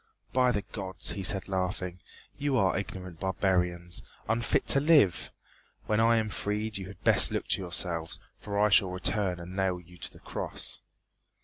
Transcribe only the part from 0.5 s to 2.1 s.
the Gods," he said laughing,